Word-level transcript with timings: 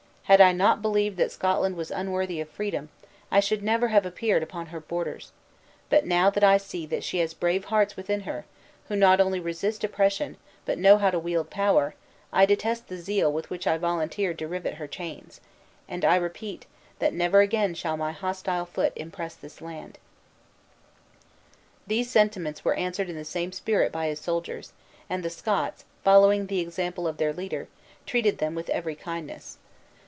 Had 0.25 0.39
I 0.39 0.53
not 0.53 0.81
believed 0.81 1.17
that 1.17 1.29
Scotland 1.29 1.75
was 1.75 1.91
unworthy 1.91 2.39
of 2.39 2.47
freedom, 2.47 2.87
I 3.29 3.41
should 3.41 3.61
never 3.61 3.89
have 3.89 4.05
appeared 4.05 4.41
upon 4.41 4.67
her 4.67 4.79
borders; 4.79 5.33
but 5.89 6.05
now 6.05 6.29
that 6.29 6.41
I 6.41 6.55
see 6.55 6.85
that 6.85 7.03
she 7.03 7.17
has 7.17 7.33
brave 7.33 7.65
hearts 7.65 7.97
within 7.97 8.21
her, 8.21 8.45
who 8.87 8.95
not 8.95 9.19
only 9.19 9.41
resist 9.41 9.83
oppression, 9.83 10.37
but 10.63 10.77
know 10.77 10.97
how 10.97 11.11
to 11.11 11.19
wield 11.19 11.49
power, 11.49 11.95
I 12.31 12.45
detest 12.45 12.87
the 12.87 12.95
zeal 12.95 13.29
with 13.29 13.49
which 13.49 13.67
I 13.67 13.77
volunteered 13.77 14.39
to 14.39 14.47
rivet 14.47 14.75
her 14.75 14.87
chains. 14.87 15.41
And 15.89 16.05
I 16.05 16.15
repeat, 16.15 16.65
that 16.99 17.13
never 17.13 17.41
again 17.41 17.73
shall 17.73 17.97
my 17.97 18.13
hostile 18.13 18.65
foot 18.65 18.93
impress 18.95 19.35
this 19.35 19.59
land." 19.59 19.97
These 21.87 22.09
sentiments 22.09 22.63
were 22.63 22.75
answered 22.75 23.09
in 23.09 23.17
the 23.17 23.25
same 23.25 23.51
spirit 23.51 23.91
by 23.91 24.07
his 24.07 24.21
soldiers; 24.21 24.71
and 25.09 25.23
the 25.25 25.29
Scots, 25.29 25.83
following 26.05 26.47
the 26.47 26.61
example 26.61 27.05
of 27.05 27.17
their 27.17 27.33
leader, 27.33 27.67
treated 28.05 28.37
them 28.37 28.55
with 28.55 28.69
every 28.69 28.95
kindness. 28.95 29.57